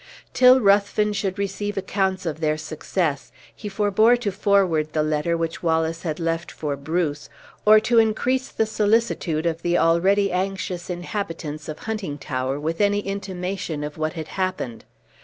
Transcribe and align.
Till 0.33 0.59
Ruthven 0.59 1.13
should 1.13 1.37
receive 1.37 1.77
accounts 1.77 2.25
of 2.25 2.39
their 2.39 2.57
success, 2.57 3.31
he 3.55 3.69
forbore 3.69 4.17
to 4.21 4.31
forward 4.31 4.93
the 4.93 5.03
letter 5.03 5.37
which 5.37 5.61
Wallace 5.61 6.01
had 6.01 6.19
left 6.19 6.51
for 6.51 6.75
Bruce, 6.75 7.29
or 7.67 7.79
to 7.81 7.99
increase 7.99 8.47
the 8.49 8.65
solicitude 8.65 9.45
of 9.45 9.61
the 9.61 9.77
already 9.77 10.31
anxious 10.31 10.89
inhabitants 10.89 11.69
of 11.69 11.77
Huntingtower 11.81 12.59
with 12.59 12.81
any 12.81 13.01
intimation 13.01 13.83
of 13.83 13.95
what 13.99 14.13
had 14.13 14.29
happened. 14.29 14.85